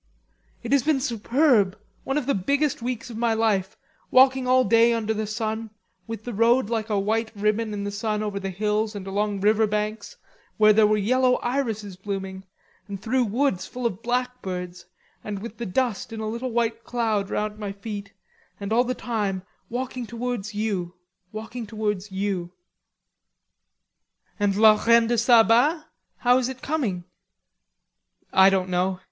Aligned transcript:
"It 0.63 0.71
has 0.71 0.81
been 0.81 0.99
superb, 0.99 1.77
one 2.05 2.17
of 2.17 2.25
the 2.25 2.33
biggest 2.33 2.81
weeks 2.81 3.11
in 3.11 3.19
my 3.19 3.35
life, 3.35 3.77
walking 4.09 4.47
all 4.47 4.63
day 4.63 4.93
under 4.93 5.13
the 5.13 5.27
sun, 5.27 5.69
with 6.07 6.23
the 6.23 6.33
road 6.33 6.71
like 6.71 6.89
a 6.89 6.97
white 6.97 7.31
ribbon 7.35 7.71
in 7.71 7.83
the 7.83 7.91
sun 7.91 8.23
over 8.23 8.39
the 8.39 8.49
hills 8.49 8.95
and 8.95 9.05
along 9.05 9.41
river 9.41 9.67
banks, 9.67 10.15
where 10.57 10.73
there 10.73 10.87
were 10.87 10.97
yellow 10.97 11.35
irises 11.43 11.97
blooming, 11.97 12.45
and 12.87 12.99
through 12.99 13.25
woods 13.25 13.67
full 13.67 13.85
of 13.85 14.01
blackbirds, 14.01 14.87
and 15.23 15.37
with 15.37 15.59
the 15.59 15.67
dust 15.67 16.11
in 16.11 16.19
a 16.19 16.27
little 16.27 16.49
white 16.49 16.83
cloud 16.83 17.29
round 17.29 17.59
my 17.59 17.71
feet, 17.71 18.11
and 18.59 18.73
all 18.73 18.83
the 18.83 18.95
time 18.95 19.43
walking 19.69 20.07
towards 20.07 20.55
you, 20.55 20.95
walking 21.31 21.67
towards 21.67 22.11
you." 22.11 22.51
"And 24.39 24.55
la 24.55 24.83
Reine 24.83 25.05
de 25.05 25.17
Saba, 25.19 25.89
how 26.17 26.39
is 26.39 26.49
it 26.49 26.63
coming?" 26.63 27.03
"I 28.33 28.49
don't 28.49 28.69
know. 28.69 28.99